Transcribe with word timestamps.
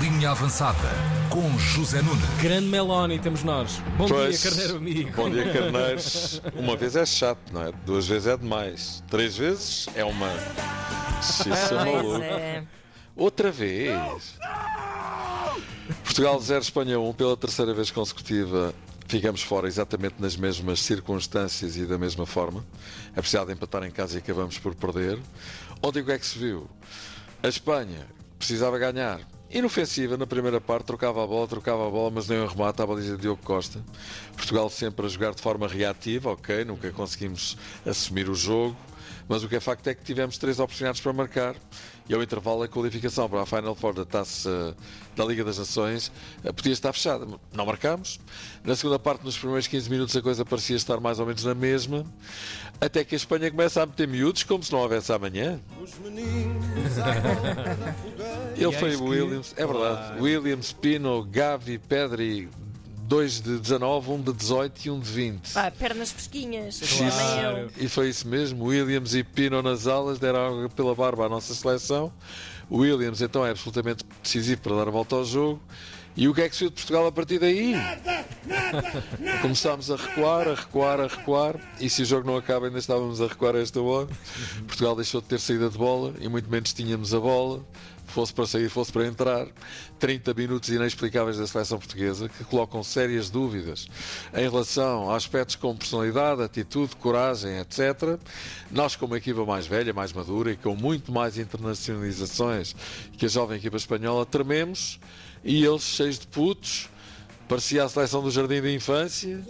Linha 0.00 0.30
Avançada 0.32 0.88
com 1.30 1.56
José 1.58 2.02
Nunes. 2.02 2.24
Grande 2.42 2.66
Meloni 2.66 3.20
temos 3.20 3.44
nós. 3.44 3.80
Bom 3.96 4.08
Pois, 4.08 4.40
dia, 4.40 4.50
carneiro 4.50 4.76
amigo. 4.78 5.12
Bom 5.14 5.30
dia, 5.30 5.44
carneiros. 5.52 6.42
Uma 6.56 6.76
vez 6.76 6.96
é 6.96 7.06
chato, 7.06 7.38
não 7.52 7.62
é? 7.62 7.72
Duas 7.84 8.08
vezes 8.08 8.26
é 8.26 8.36
demais. 8.36 9.04
Três 9.08 9.36
vezes 9.36 9.86
é 9.94 10.04
uma. 10.04 10.28
Isso 11.20 11.48
é 11.48 11.84
maluco. 11.84 12.20
É. 12.20 12.64
Outra 13.14 13.52
vez. 13.52 14.34
Portugal 16.02 16.40
0, 16.40 16.62
Espanha 16.62 16.98
1, 16.98 17.12
pela 17.12 17.36
terceira 17.36 17.72
vez 17.72 17.90
consecutiva. 17.92 18.74
Ficamos 19.06 19.40
fora 19.42 19.68
exatamente 19.68 20.16
nas 20.18 20.36
mesmas 20.36 20.80
circunstâncias 20.80 21.76
e 21.76 21.86
da 21.86 21.96
mesma 21.96 22.26
forma. 22.26 22.66
É 23.14 23.20
preciso 23.20 23.46
de 23.46 23.52
empatar 23.52 23.84
em 23.84 23.90
casa 23.92 24.16
e 24.16 24.18
acabamos 24.18 24.58
por 24.58 24.74
perder. 24.74 25.20
Ontem 25.80 26.00
o 26.00 26.04
que 26.04 26.10
é 26.10 26.18
que 26.18 26.26
se 26.26 26.36
viu? 26.36 26.68
A 27.40 27.46
Espanha 27.46 28.08
precisava 28.36 28.76
ganhar. 28.78 29.20
Inofensiva 29.50 30.16
na 30.16 30.26
primeira 30.26 30.60
parte, 30.60 30.86
trocava 30.86 31.22
a 31.22 31.26
bola, 31.26 31.46
trocava 31.46 31.86
a 31.86 31.90
bola, 31.90 32.10
mas 32.10 32.28
nem 32.28 32.40
um 32.40 32.46
remate 32.46 32.82
à 32.82 32.86
baliza 32.86 33.16
de 33.16 33.22
Diogo 33.22 33.40
Costa. 33.42 33.84
Portugal 34.34 34.68
sempre 34.68 35.06
a 35.06 35.08
jogar 35.08 35.34
de 35.34 35.40
forma 35.40 35.68
reativa, 35.68 36.32
ok, 36.32 36.64
nunca 36.64 36.90
conseguimos 36.90 37.56
assumir 37.86 38.28
o 38.28 38.34
jogo, 38.34 38.76
mas 39.28 39.44
o 39.44 39.48
que 39.48 39.56
é 39.56 39.60
facto 39.60 39.86
é 39.86 39.94
que 39.94 40.02
tivemos 40.04 40.36
três 40.36 40.58
oportunidades 40.58 41.00
para 41.00 41.12
marcar 41.12 41.54
e 42.08 42.14
ao 42.14 42.22
intervalo 42.22 42.62
a 42.62 42.68
qualificação 42.68 43.28
para 43.28 43.42
a 43.42 43.46
Final 43.46 43.74
Four 43.74 43.94
da 43.94 44.04
Taça 44.04 44.76
da 45.16 45.24
Liga 45.24 45.42
das 45.42 45.58
Nações 45.58 46.12
eh, 46.44 46.52
podia 46.52 46.72
estar 46.72 46.92
fechada. 46.92 47.26
Não 47.52 47.66
marcámos. 47.66 48.20
Na 48.62 48.76
segunda 48.76 48.98
parte, 48.98 49.24
nos 49.24 49.36
primeiros 49.36 49.66
15 49.66 49.90
minutos, 49.90 50.16
a 50.16 50.22
coisa 50.22 50.44
parecia 50.44 50.76
estar 50.76 51.00
mais 51.00 51.18
ou 51.18 51.26
menos 51.26 51.44
na 51.44 51.54
mesma, 51.54 52.04
até 52.80 53.04
que 53.04 53.14
a 53.14 53.18
Espanha 53.18 53.50
começa 53.50 53.82
a 53.82 53.86
meter 53.86 54.06
miúdos 54.06 54.44
como 54.44 54.62
se 54.62 54.72
não 54.72 54.80
houvesse 54.80 55.12
amanhã. 55.12 55.60
Ele 58.56 58.72
foi 58.72 58.90
que- 58.96 59.02
Williams, 59.02 59.54
é 59.56 59.66
verdade. 59.66 60.06
Claro. 60.08 60.22
Williams, 60.22 60.72
Pino, 60.72 61.22
Gavi, 61.24 61.78
Pedri, 61.78 62.48
dois 63.02 63.40
de 63.40 63.58
19, 63.58 64.10
um 64.10 64.20
de 64.20 64.32
18 64.32 64.84
e 64.86 64.90
um 64.90 64.98
de 64.98 65.10
20. 65.10 65.52
Pá, 65.52 65.70
pernas 65.70 66.10
fresquinhas. 66.12 66.80
Claro. 66.80 67.70
E 67.76 67.88
foi 67.88 68.08
isso 68.08 68.26
mesmo. 68.26 68.64
Williams 68.64 69.14
e 69.14 69.22
Pino 69.22 69.62
nas 69.62 69.86
alas 69.86 70.18
deram 70.18 70.46
água 70.46 70.68
pela 70.68 70.94
barba 70.94 71.26
à 71.26 71.28
nossa 71.28 71.54
seleção. 71.54 72.12
O 72.68 72.78
Williams 72.78 73.20
então 73.22 73.46
é 73.46 73.50
absolutamente 73.50 74.04
decisivo 74.22 74.60
para 74.62 74.76
dar 74.76 74.88
a 74.88 74.90
volta 74.90 75.14
ao 75.14 75.24
jogo. 75.24 75.60
E 76.16 76.26
o 76.28 76.34
que 76.34 76.40
é 76.40 76.48
que 76.48 76.54
se 76.56 76.60
viu 76.60 76.70
de 76.70 76.76
Portugal 76.76 77.06
a 77.06 77.12
partir 77.12 77.38
daí? 77.38 77.74
Começámos 79.42 79.90
a 79.90 79.96
recuar, 79.96 80.48
a 80.48 80.54
recuar, 80.54 81.00
a 81.00 81.06
recuar. 81.06 81.56
E 81.78 81.88
se 81.90 82.02
o 82.02 82.04
jogo 82.04 82.26
não 82.26 82.36
acaba, 82.36 82.66
ainda 82.66 82.78
estávamos 82.78 83.20
a 83.20 83.26
recuar 83.26 83.54
a 83.54 83.60
esta 83.60 83.80
hora. 83.80 84.08
Portugal 84.66 84.96
deixou 84.96 85.20
de 85.20 85.26
ter 85.26 85.38
saída 85.38 85.68
de 85.68 85.76
bola 85.78 86.14
e 86.18 86.28
muito 86.28 86.50
menos 86.50 86.72
tínhamos 86.72 87.12
a 87.14 87.20
bola. 87.20 87.62
Fosse 88.06 88.32
para 88.32 88.46
sair, 88.46 88.68
fosse 88.68 88.92
para 88.92 89.06
entrar. 89.06 89.46
30 89.98 90.34
minutos 90.34 90.68
inexplicáveis 90.68 91.38
da 91.38 91.46
seleção 91.46 91.78
portuguesa 91.78 92.28
que 92.28 92.44
colocam 92.44 92.82
sérias 92.82 93.30
dúvidas 93.30 93.86
em 94.34 94.42
relação 94.48 95.10
a 95.10 95.16
aspectos 95.16 95.56
como 95.56 95.76
personalidade, 95.76 96.42
atitude, 96.42 96.94
coragem, 96.96 97.58
etc. 97.58 98.18
Nós, 98.70 98.94
como 98.96 99.16
equipa 99.16 99.44
mais 99.44 99.66
velha, 99.66 99.92
mais 99.92 100.12
madura 100.12 100.52
e 100.52 100.56
com 100.56 100.74
muito 100.76 101.10
mais 101.12 101.38
internacionalizações 101.38 102.74
que 103.16 103.26
a 103.26 103.28
jovem 103.28 103.58
equipa 103.58 103.76
espanhola, 103.76 104.24
trememos 104.26 104.98
e 105.44 105.64
eles, 105.64 105.82
cheios 105.82 106.18
de 106.18 106.26
putos, 106.26 106.88
parecia 107.48 107.84
a 107.84 107.88
seleção 107.88 108.22
do 108.22 108.30
jardim 108.30 108.60
da 108.60 108.70
infância. 108.70 109.40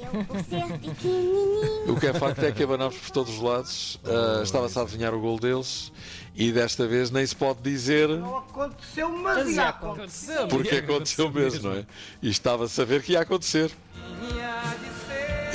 O 1.88 1.98
que 1.98 2.06
é 2.06 2.12
facto 2.12 2.42
é 2.44 2.52
que 2.52 2.62
abanámos 2.62 2.96
por 2.96 3.10
todos 3.10 3.34
os 3.34 3.40
lados. 3.40 3.98
Ah, 4.04 4.42
Estava-se 4.42 4.78
a 4.78 4.82
adivinhar 4.82 5.14
o 5.14 5.20
gol 5.20 5.38
deles 5.38 5.92
e 6.36 6.52
desta 6.52 6.86
vez 6.86 7.10
nem 7.10 7.26
se 7.26 7.34
pode 7.34 7.60
dizer 7.62 8.08
Não 8.08 8.36
aconteceu, 8.38 9.08
mas 9.08 9.38
Mas 9.38 9.56
ia 9.56 9.68
acontecer. 9.68 10.46
porque 10.48 10.76
aconteceu 10.76 11.30
mesmo, 11.30 11.70
não 11.70 11.76
é? 11.78 11.86
E 12.20 12.28
estava 12.28 12.64
a 12.64 12.68
saber 12.68 13.02
que 13.02 13.12
ia 13.12 13.20
acontecer. 13.22 13.70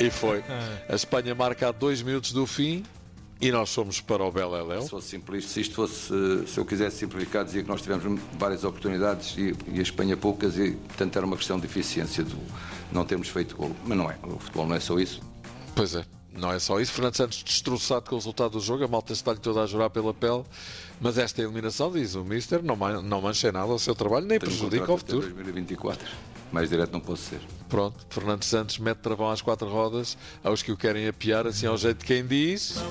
E 0.00 0.10
foi. 0.10 0.42
A 0.88 0.94
Espanha 0.94 1.34
marca 1.34 1.68
a 1.68 1.72
dois 1.72 2.02
minutos 2.02 2.32
do 2.32 2.46
fim 2.46 2.82
e 3.40 3.50
nós 3.52 3.72
fomos 3.72 4.00
para 4.00 4.22
o 4.24 4.30
Beleléu. 4.32 4.82
Se 4.82 4.90
fosse 4.90 5.08
simplista, 5.08 5.50
se 5.52 5.60
isto 5.60 5.74
fosse, 5.74 6.12
se 6.46 6.58
eu 6.58 6.64
quisesse 6.64 6.96
simplificar, 6.96 7.44
dizia 7.44 7.62
que 7.62 7.68
nós 7.68 7.82
tivemos 7.82 8.20
várias 8.38 8.64
oportunidades 8.64 9.36
e, 9.36 9.54
e 9.68 9.78
a 9.78 9.82
Espanha 9.82 10.16
poucas, 10.16 10.56
e 10.56 10.72
portanto 10.72 11.16
era 11.16 11.26
uma 11.26 11.36
questão 11.36 11.58
de 11.58 11.66
eficiência 11.66 12.24
do 12.24 12.36
não 12.90 13.04
termos 13.04 13.28
feito 13.28 13.56
gol. 13.56 13.74
Mas 13.84 13.96
não 13.98 14.10
é, 14.10 14.16
o 14.22 14.38
futebol 14.38 14.66
não 14.66 14.76
é 14.76 14.80
só 14.80 14.98
isso. 14.98 15.20
Pois 15.74 15.94
é, 15.94 16.04
não 16.36 16.52
é 16.52 16.58
só 16.58 16.80
isso. 16.80 16.92
Fernando 16.92 17.16
Santos 17.16 17.42
destroçado 17.42 18.08
com 18.08 18.14
o 18.14 18.18
resultado 18.18 18.52
do 18.52 18.60
jogo, 18.60 18.84
a 18.84 18.88
malta 18.88 19.12
está-lhe 19.12 19.38
toda 19.38 19.62
a 19.62 19.66
jurar 19.66 19.90
pela 19.90 20.14
pele. 20.14 20.44
Mas 21.00 21.18
esta 21.18 21.42
eliminação, 21.42 21.90
diz 21.90 22.14
o 22.14 22.24
Mister, 22.24 22.62
não, 22.62 22.76
man- 22.76 23.02
não 23.02 23.20
mancha 23.20 23.50
nada 23.50 23.72
o 23.72 23.78
seu 23.78 23.94
trabalho, 23.94 24.26
nem 24.26 24.38
Tenho 24.38 24.50
prejudica 24.50 24.92
o 24.92 24.98
futuro. 24.98 25.22
2024. 25.34 26.06
Mais 26.52 26.68
direto 26.68 26.92
não 26.92 27.00
posso 27.00 27.22
ser. 27.30 27.40
Pronto, 27.68 27.96
Fernando 28.10 28.44
Santos 28.44 28.78
mete 28.78 28.98
travão 28.98 29.30
às 29.30 29.40
quatro 29.40 29.66
rodas 29.68 30.18
aos 30.44 30.62
que 30.62 30.70
o 30.70 30.76
querem 30.76 31.08
apiar, 31.08 31.46
assim 31.46 31.66
ao 31.66 31.78
jeito 31.78 32.00
de 32.00 32.04
quem 32.04 32.26
diz. 32.26 32.74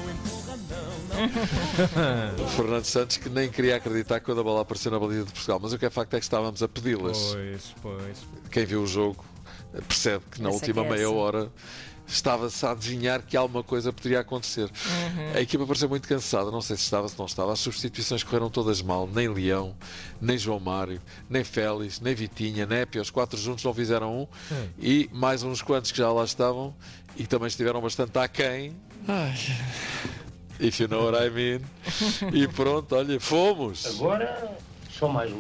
Fernando 2.56 2.86
Santos 2.86 3.18
que 3.18 3.30
nem 3.30 3.50
queria 3.50 3.76
acreditar 3.76 4.20
quando 4.22 4.42
a 4.42 4.44
bola 4.44 4.62
apareceu 4.62 4.92
na 4.92 5.00
baliza 5.00 5.26
de 5.26 5.32
Portugal, 5.32 5.60
mas 5.62 5.74
o 5.74 5.78
que 5.78 5.86
é 5.86 5.90
facto 5.90 6.14
é 6.16 6.20
que 6.20 6.24
estávamos 6.26 6.64
a 6.64 6.68
pedi-las. 6.68 7.18
Pois, 7.34 7.76
pois. 7.82 8.18
Quem 8.50 8.66
viu 8.66 8.82
o 8.82 8.88
jogo 8.88 9.24
percebe 9.88 10.24
que 10.32 10.42
na 10.42 10.50
Essa 10.50 10.58
última 10.58 10.82
que 10.82 10.88
é 10.88 10.92
meia 10.92 11.04
essa. 11.04 11.12
hora 11.14 11.52
estava-se 12.08 12.66
a 12.66 12.72
adivinhar 12.72 13.22
que 13.22 13.38
alguma 13.38 13.64
coisa 13.64 13.94
poderia 13.94 14.20
acontecer. 14.20 14.70
A 15.34 15.40
equipa 15.40 15.66
pareceu 15.66 15.88
muito 15.88 16.08
cansada, 16.08 16.52
não 16.52 16.62
sei 16.62 16.76
se 16.76 16.84
estava, 16.84 17.08
se 17.08 17.18
não 17.18 17.26
estava. 17.26 17.54
As 17.54 17.60
substituições 17.60 18.22
correram 18.22 18.50
todas 18.50 18.82
mal. 18.82 19.08
Nem 19.08 19.30
Leão, 19.30 19.74
nem 20.20 20.38
João 20.38 20.60
Mário, 20.60 21.02
nem 21.30 21.44
Félix, 21.44 22.02
nem 22.02 22.14
Vitinha, 22.14 22.66
Népia. 22.66 23.02
Os 23.02 23.10
quatro 23.10 23.40
juntos 23.40 23.64
não 23.64 23.74
fizeram 23.74 24.24
um. 24.24 24.28
E 24.78 25.10
mais 25.14 25.42
uns 25.44 25.62
quantos 25.62 25.92
que 25.92 25.98
já 26.00 26.12
lá 26.12 26.26
estavam 26.26 26.76
e 27.16 27.24
que 27.24 27.30
também 27.30 27.48
estiveram 27.48 27.80
bastante 27.80 28.18
aquém. 28.18 28.76
Ai. 29.08 29.34
If 30.60 30.80
you 30.80 30.88
know 30.90 31.06
what 31.10 31.18
I 31.18 31.30
mean. 31.30 31.62
E 32.36 32.48
pronto, 32.48 32.94
olha, 32.96 33.20
fomos. 33.22 33.86
Agora 33.86 34.52
sou 34.92 35.08
mais 35.10 35.32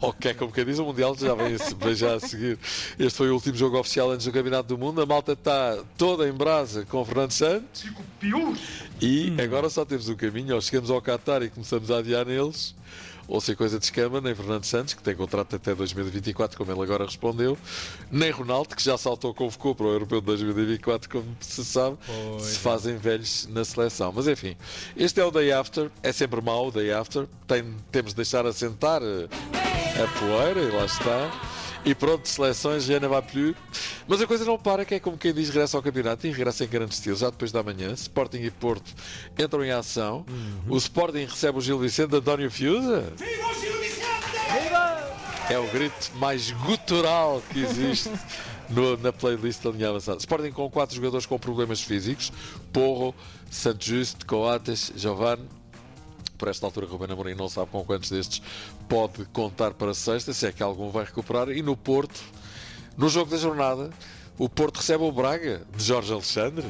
louco. 0.00 0.16
Ok, 0.16 0.34
como 0.34 0.52
quem 0.52 0.64
diz, 0.64 0.78
o 0.78 0.84
Mundial 0.84 1.14
já 1.18 1.34
vem, 1.34 1.56
vem 1.56 1.94
já 1.94 2.14
a 2.14 2.20
seguir. 2.20 2.58
Este 2.98 3.16
foi 3.16 3.30
o 3.30 3.34
último 3.34 3.56
jogo 3.56 3.78
oficial 3.78 4.10
antes 4.10 4.26
do 4.26 4.32
Campeonato 4.32 4.68
do 4.68 4.78
Mundo. 4.78 5.00
A 5.02 5.06
malta 5.06 5.32
está 5.32 5.78
toda 5.98 6.28
em 6.28 6.32
brasa 6.32 6.84
com 6.86 7.00
o 7.00 7.04
Fernando 7.04 7.32
Santos. 7.32 7.84
E 9.00 9.32
agora 9.42 9.68
só 9.70 9.84
temos 9.84 10.08
um 10.08 10.16
caminho. 10.16 10.54
Ou 10.54 10.60
chegamos 10.60 10.90
ao 10.90 11.00
Qatar 11.02 11.42
e 11.42 11.50
começamos 11.50 11.90
a 11.90 11.98
adiar 11.98 12.24
neles. 12.26 12.74
Ou 13.28 13.40
se 13.40 13.52
a 13.52 13.54
coisa 13.56 13.78
descama, 13.78 14.20
nem 14.20 14.34
Fernando 14.34 14.64
Santos, 14.64 14.92
que 14.92 15.02
tem 15.04 15.14
contrato 15.14 15.54
até 15.54 15.72
2024, 15.72 16.58
como 16.58 16.72
ele 16.72 16.82
agora 16.82 17.04
respondeu, 17.04 17.56
nem 18.10 18.28
Ronaldo, 18.32 18.74
que 18.74 18.82
já 18.82 18.98
saltou, 18.98 19.32
convocou 19.32 19.72
para 19.72 19.86
o 19.86 19.90
Europeu 19.92 20.20
de 20.20 20.26
2024, 20.26 21.08
como 21.08 21.36
se 21.38 21.64
sabe, 21.64 21.96
Pois 22.04 22.42
se 22.42 22.56
é. 22.56 22.58
fazem 22.58 22.96
velhos 22.96 23.46
na 23.52 23.64
seleção. 23.64 24.12
Mas 24.12 24.26
enfim, 24.26 24.56
este 24.96 25.20
é 25.20 25.24
o 25.24 25.30
Day 25.30 25.52
After, 25.52 25.92
é 26.02 26.10
sempre 26.10 26.40
mau 26.40 26.66
o 26.66 26.70
Day 26.72 26.90
After, 26.90 27.28
Tem- 27.46 27.72
temos 27.92 28.10
de 28.10 28.16
deixar 28.16 28.44
assentar 28.46 29.00
eh, 29.00 29.28
a 30.02 30.08
poeira, 30.18 30.60
e 30.60 30.70
lá 30.70 30.84
está. 30.84 31.30
E 31.82 31.94
pronto, 31.94 32.28
seleções, 32.28 32.84
já 32.84 33.00
não 33.00 33.08
vai 33.08 33.22
plus. 33.22 33.54
Mas 34.06 34.20
a 34.20 34.26
coisa 34.26 34.44
não 34.44 34.58
para, 34.58 34.84
que 34.84 34.96
é 34.96 35.00
como 35.00 35.16
quem 35.16 35.32
diz, 35.32 35.48
regressa 35.48 35.78
ao 35.78 35.82
campeonato 35.82 36.26
e 36.26 36.30
regressa 36.30 36.64
em 36.64 36.68
grande 36.68 36.92
estilo, 36.92 37.16
já 37.16 37.30
depois 37.30 37.50
da 37.52 37.62
manhã. 37.62 37.92
Sporting 37.92 38.38
e 38.42 38.50
Porto 38.50 38.92
entram 39.38 39.64
em 39.64 39.70
ação. 39.70 40.26
O 40.68 40.76
Sporting 40.76 41.24
recebe 41.24 41.56
o 41.56 41.60
Gil 41.60 41.78
Vicente, 41.78 42.14
António 42.14 42.50
Fiusa. 42.50 43.10
É 45.48 45.58
o 45.58 45.66
grito 45.68 46.12
mais 46.16 46.50
gutural 46.52 47.42
que 47.50 47.60
existe 47.60 48.10
no- 48.68 48.96
na 48.98 49.12
playlist 49.12 49.62
da 49.62 49.70
linha 49.70 49.88
avançada. 49.88 50.18
Sporting 50.18 50.52
com 50.52 50.70
quatro 50.70 50.94
jogadores 50.94 51.26
com 51.26 51.38
problemas 51.38 51.80
físicos: 51.80 52.30
Porro, 52.72 53.14
Santos 53.50 53.86
Justo, 53.86 54.26
Coates, 54.26 54.92
Giovanni. 54.94 55.48
Por 56.40 56.48
esta 56.48 56.64
altura, 56.64 56.86
Ruben 56.86 57.12
Amorim 57.12 57.34
não 57.34 57.50
sabe 57.50 57.70
com 57.70 57.84
quantos 57.84 58.08
destes 58.08 58.40
pode 58.88 59.26
contar 59.26 59.74
para 59.74 59.92
sexta, 59.92 60.32
se 60.32 60.46
é 60.46 60.50
que 60.50 60.62
algum 60.62 60.88
vai 60.88 61.04
recuperar. 61.04 61.50
E 61.50 61.60
no 61.60 61.76
Porto, 61.76 62.18
no 62.96 63.10
jogo 63.10 63.30
da 63.30 63.36
jornada, 63.36 63.90
o 64.38 64.48
Porto 64.48 64.78
recebe 64.78 65.04
o 65.04 65.12
Braga, 65.12 65.60
de 65.76 65.84
Jorge 65.84 66.10
Alexandre. 66.10 66.66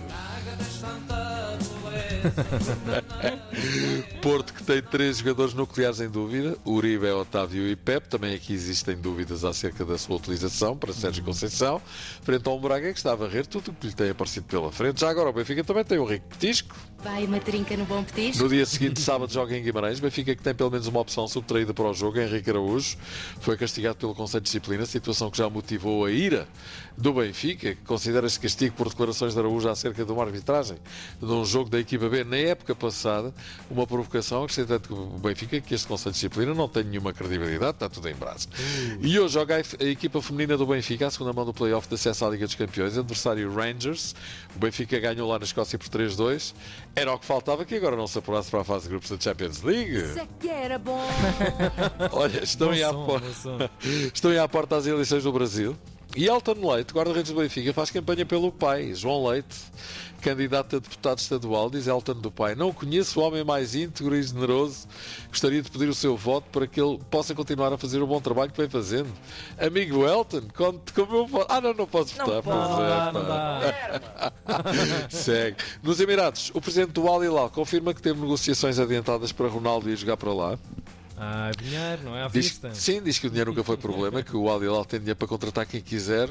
Porto 4.23 4.53
que 4.53 4.63
tem 4.63 4.83
três 4.83 5.19
jogadores 5.19 5.55
nucleares 5.55 6.01
em 6.01 6.09
dúvida, 6.09 6.57
Uribe, 6.65 7.11
Otávio 7.11 7.67
e 7.67 7.77
Pep. 7.77 8.09
Também 8.09 8.35
aqui 8.35 8.53
existem 8.53 8.97
dúvidas 8.97 9.45
acerca 9.45 9.85
da 9.85 9.99
sua 9.99 10.17
utilização 10.17 10.77
para 10.77 10.93
Sérgio 10.93 11.25
Conceição. 11.25 11.81
Frente 12.23 12.49
a 12.49 12.53
um 12.53 12.61
Braga 12.61 12.93
que 12.93 12.99
está 12.99 13.13
a 13.13 13.17
varrer 13.17 13.47
tudo 13.47 13.71
o 13.71 13.75
que 13.75 13.87
lhe 13.87 13.95
tem 13.95 14.11
aparecido 14.11 14.47
pela 14.47 14.71
frente. 14.71 15.01
Já 15.01 15.11
agora 15.11 15.31
o 15.31 15.33
Benfica 15.33 15.65
também 15.65 15.85
tem 15.85 15.99
o 15.99 16.05
Rico 16.05 16.27
Petisco. 16.29 16.77
Vai 17.03 17.25
uma 17.25 17.41
trinca 17.41 17.75
no 17.79 17.87
bom 17.87 18.05
petisco. 18.05 18.43
No 18.43 18.51
dia 18.51 18.67
seguinte, 18.67 19.01
sábado, 19.01 19.33
joga 19.33 19.57
em 19.57 19.63
Guimarães. 19.63 20.01
Benfica 20.01 20.37
que 20.37 20.43
tem 20.43 20.55
pelo 20.55 20.71
menos 20.71 20.87
uma 20.87 21.01
opção 21.01 21.27
subtraída 21.27 21.73
para 21.73 21.87
o 21.87 21.95
jogo. 21.95 22.21
Henrique 22.21 22.51
Araújo 22.51 22.99
foi 23.41 23.57
castigado 23.57 23.97
pelo 23.97 24.15
Conselho 24.15 24.43
de 24.43 24.47
Disciplina, 24.47 24.85
situação 24.85 25.31
que 25.31 25.39
já 25.39 25.49
motivou 25.49 26.05
a 26.05 26.11
ira 26.11 26.47
do 26.99 27.15
Benfica, 27.15 27.75
que 27.75 27.83
considera-se 27.87 28.39
castigo 28.39 28.77
por 28.77 28.91
declarações 28.91 29.33
de 29.33 29.39
Araújo 29.39 29.71
acerca 29.71 30.05
de 30.05 30.13
uma 30.13 30.23
arbitragem 30.23 30.77
de 31.19 31.33
um 31.33 31.43
jogo 31.43 31.71
da 31.71 31.81
equiba 31.81 32.10
haver 32.11 32.27
na 32.27 32.37
época 32.37 32.75
passada 32.75 33.33
uma 33.71 33.87
provocação, 33.87 34.43
acrescentando 34.43 34.81
que 34.81 34.93
o 34.93 35.19
Benfica, 35.19 35.61
que 35.61 35.75
este 35.75 35.87
Conselho 35.87 36.13
de 36.13 36.17
Disciplina 36.17 36.53
não 36.53 36.69
tem 36.69 36.85
nenhuma 36.85 37.13
credibilidade, 37.13 37.73
está 37.73 37.89
tudo 37.89 38.09
em 38.09 38.15
braço. 38.15 38.49
E 39.01 39.19
hoje 39.19 39.35
joga 39.35 39.57
a, 39.57 39.85
equipa 39.85 40.21
feminina 40.21 40.57
do 40.57 40.67
Benfica, 40.67 41.07
a 41.07 41.11
segunda 41.11 41.33
mão 41.33 41.45
do 41.45 41.55
playoff 41.55 41.89
de 41.89 41.95
acesso 41.95 42.25
à 42.25 42.31
Liga 42.31 42.47
dos 42.47 42.55
Campeões, 42.55 42.99
adversário 42.99 43.53
Rangers. 43.53 44.15
O 44.55 44.59
Benfica 44.59 44.99
ganhou 44.99 45.29
lá 45.29 45.39
na 45.39 45.45
Escócia 45.45 45.79
por 45.79 45.89
3-2. 45.89 46.53
Era 46.97 47.13
o 47.13 47.19
que 47.19 47.25
faltava 47.25 47.65
que 47.65 47.75
agora 47.77 47.97
não 47.97 48.07
se 48.07 48.19
apurasse 48.19 48.51
para 48.51 48.61
a 48.61 48.65
fase 48.65 48.85
de 48.85 48.91
grupos 48.91 49.11
da 49.11 49.21
Champions 49.21 49.63
League. 49.63 49.97
Isso 49.97 50.19
é 50.19 50.27
que 50.39 50.49
era 50.49 50.79
bom. 50.79 51.07
Olha, 52.13 52.43
estão 52.43 52.69
Bom 52.69 52.75
aí 52.75 52.83
à 52.83 52.91
som, 52.91 53.21
som. 53.35 53.59
Estão 54.13 54.31
aí 54.31 54.39
à 54.39 54.49
porta 54.49 54.77
as 54.77 54.87
eleições 54.87 55.23
do 55.23 55.33
Brasil. 55.33 55.77
E 56.17 56.27
Elton 56.27 56.73
Leite, 56.73 56.93
guarda-redes 56.93 57.31
do 57.31 57.41
Benfica, 57.41 57.73
faz 57.73 57.91
campanha 57.91 58.27
pelo 58.27 58.51
pai, 58.51 58.93
João 58.95 59.29
Leite, 59.29 59.57
candidato 60.21 60.77
a 60.77 60.79
deputado 60.81 61.19
estadual, 61.19 61.71
diz 61.71 61.87
Elton 61.87 62.15
do 62.15 62.33
pai. 62.33 62.57
Não 62.57 62.73
conheço 62.73 63.21
o 63.21 63.23
homem 63.23 63.45
mais 63.45 63.77
íntegro 63.77 64.17
e 64.17 64.23
generoso. 64.23 64.89
Gostaria 65.29 65.63
de 65.63 65.71
pedir 65.71 65.89
o 65.89 65.95
seu 65.95 66.17
voto 66.17 66.49
para 66.51 66.67
que 66.67 66.81
ele 66.81 66.99
possa 67.11 67.33
continuar 67.33 67.73
a 67.73 67.79
fazer 67.79 68.03
o 68.03 68.09
bom 68.09 68.21
trabalho 68.21 68.51
que 68.51 68.61
vem 68.61 68.69
fazendo. 68.69 69.09
Amigo 69.57 70.05
Elton, 70.05 70.43
conte 70.53 70.93
como 70.93 71.17
eu 71.17 71.27
voto. 71.29 71.47
Ah, 71.49 71.61
não, 71.61 71.75
não 71.75 71.87
posso 71.87 72.13
votar. 72.17 72.27
Não 72.27 72.43
pois 72.43 72.57
é, 72.57 73.13
não 73.13 73.25
dá. 73.25 74.33
Segue. 75.11 75.57
Nos 75.81 76.01
Emirados, 76.01 76.51
o 76.53 76.61
presidente 76.61 76.91
do 76.91 77.07
Al 77.07 77.23
Hilal 77.23 77.51
confirma 77.51 77.95
que 77.95 78.03
teve 78.03 78.21
negociações 78.21 78.81
adiantadas 78.81 79.31
para 79.31 79.47
Ronaldo 79.47 79.89
ir 79.89 79.97
jogar 79.97 80.17
para 80.17 80.33
lá. 80.33 80.59
Ah, 81.23 81.51
dinheiro, 81.55 82.03
não 82.03 82.17
é 82.17 82.23
à 82.25 82.29
Diz, 82.29 82.47
vista. 82.47 82.75
sim, 82.75 83.03
diz 83.03 83.19
que 83.19 83.27
o 83.27 83.31
dinheiro 83.31 83.51
nunca 83.51 83.63
foi 83.63 83.77
problema, 83.77 84.23
que 84.23 84.35
o 84.35 84.49
Al 84.49 84.65
Hilal 84.65 84.87
tem 84.87 84.99
dinheiro 84.99 85.19
para 85.19 85.29
contratar 85.29 85.67
quem 85.67 85.83
quiser 85.83 86.31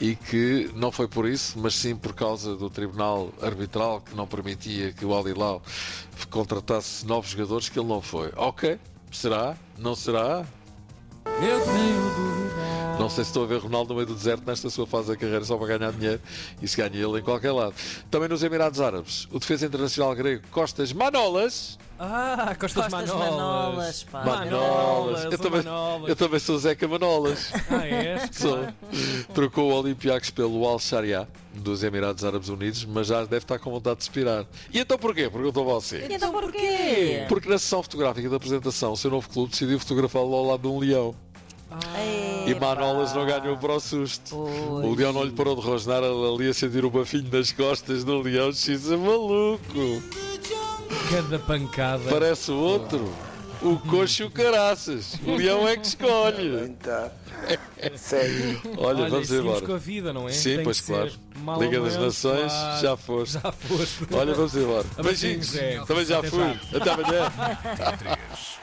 e 0.00 0.16
que 0.16 0.70
não 0.74 0.90
foi 0.90 1.06
por 1.06 1.28
isso, 1.28 1.58
mas 1.58 1.74
sim 1.74 1.94
por 1.94 2.14
causa 2.14 2.56
do 2.56 2.70
tribunal 2.70 3.30
arbitral 3.42 4.00
que 4.00 4.14
não 4.14 4.26
permitia 4.26 4.92
que 4.94 5.04
o 5.04 5.12
Al 5.12 5.28
Hilal 5.28 5.62
contratasse 6.30 7.04
novos 7.06 7.30
jogadores 7.32 7.68
que 7.68 7.78
ele 7.78 7.88
não 7.88 8.00
foi. 8.00 8.32
Ok, 8.34 8.78
será? 9.12 9.54
Não 9.76 9.94
será? 9.94 10.42
Eu 11.26 11.60
tenho 11.60 12.14
dúvida. 12.16 12.39
Não 13.00 13.08
sei 13.08 13.24
se 13.24 13.30
estou 13.30 13.44
a 13.44 13.46
ver 13.46 13.58
Ronaldo 13.58 13.90
no 13.90 13.94
meio 13.96 14.06
do 14.06 14.14
deserto 14.14 14.42
nesta 14.46 14.68
sua 14.70 14.86
fase 14.86 15.08
da 15.08 15.16
carreira 15.16 15.44
só 15.44 15.56
para 15.56 15.78
ganhar 15.78 15.92
dinheiro 15.92 16.20
e 16.60 16.68
se 16.68 16.76
ganha 16.76 16.90
ele 16.94 17.18
em 17.18 17.22
qualquer 17.22 17.50
lado. 17.52 17.74
Também 18.10 18.28
nos 18.28 18.42
Emirados 18.42 18.80
Árabes, 18.80 19.26
o 19.32 19.38
defesa 19.38 19.66
internacional 19.66 20.14
grego 20.14 20.42
Costas 20.50 20.92
Manolas 20.92 21.78
Ah, 21.98 22.54
Costas, 22.58 22.84
Costas 22.84 23.08
Manolas. 23.10 23.30
Manolas, 23.30 24.04
pá. 24.04 24.24
Manolas. 24.24 25.24
Eu 25.24 25.30
o 25.30 25.38
também, 25.38 25.62
Manolas. 25.62 26.08
eu 26.08 26.16
também 26.16 26.38
sou 26.40 26.58
Zeca 26.58 26.86
Manolas. 26.88 27.52
Ah, 27.70 27.86
és? 27.86 28.28
Sou. 28.32 28.66
Trocou 29.34 29.70
o 29.70 29.74
Olympiacos 29.74 30.30
pelo 30.30 30.66
Al 30.66 30.78
Sharia 30.78 31.28
dos 31.54 31.82
Emirados 31.82 32.24
Árabes 32.24 32.48
Unidos, 32.48 32.84
mas 32.84 33.06
já 33.08 33.20
deve 33.22 33.38
estar 33.38 33.58
com 33.58 33.70
vontade 33.70 33.96
de 33.98 34.02
expirar. 34.04 34.44
E 34.72 34.78
então 34.80 34.98
porquê? 34.98 35.28
Perguntou 35.28 35.64
você. 35.64 36.06
Então 36.10 36.32
porquê? 36.32 37.24
Porque 37.28 37.48
na 37.48 37.58
sessão 37.58 37.82
fotográfica 37.82 38.28
da 38.28 38.36
apresentação, 38.36 38.92
o 38.92 38.96
seu 38.96 39.10
novo 39.10 39.28
clube 39.28 39.50
decidiu 39.50 39.78
fotografá-lo 39.78 40.34
ao 40.34 40.44
lado 40.46 40.62
de 40.62 40.68
um 40.68 40.78
leão. 40.78 41.14
E 42.46 42.54
Manolas 42.54 43.12
não 43.14 43.26
ganhou 43.26 43.56
para 43.56 43.74
o 43.74 43.80
susto. 43.80 44.36
O 44.36 44.94
leão 44.94 45.12
não 45.12 45.24
lhe 45.24 45.32
parou 45.32 45.54
de 45.56 45.62
rosnar 45.62 46.02
ali 46.02 46.48
a 46.48 46.54
sentir 46.54 46.84
o 46.84 46.90
bafinho 46.90 47.28
nas 47.30 47.52
costas 47.52 48.04
do 48.04 48.20
leão. 48.20 48.52
X 48.52 48.90
é 48.90 48.96
maluco. 48.96 50.02
Cada 51.10 51.38
pancada. 51.38 52.04
Parece 52.10 52.50
o 52.50 52.56
outro. 52.56 53.12
O 53.62 53.78
coxo 53.78 54.22
e 54.22 54.24
o 54.24 54.30
caraças. 54.30 55.14
O 55.26 55.36
leão 55.36 55.68
é 55.68 55.76
que 55.76 55.86
escolhe. 55.86 56.74
Olha, 58.78 59.02
Olha, 59.02 59.08
vamos 59.10 59.30
embora. 59.30 59.66
com 59.66 59.74
a 59.74 59.78
vida, 59.78 60.12
não 60.12 60.28
é? 60.28 60.32
Sim, 60.32 60.56
Tem 60.56 60.64
pois 60.64 60.80
que 60.80 60.86
claro. 60.86 61.12
Liga 61.58 61.80
das 61.80 61.96
Nações, 61.96 62.52
claro. 62.52 62.80
já 62.82 62.96
foste. 62.96 63.32
Já 63.34 63.52
foste. 63.52 64.06
Olha, 64.12 64.34
vamos 64.34 64.54
embora. 64.56 64.86
Beijinhos. 65.02 65.52
Também 65.86 66.04
já 66.04 66.22
fui. 66.22 66.58
Até 66.74 66.90
amanhã. 66.90 67.32
Três. 67.98 68.18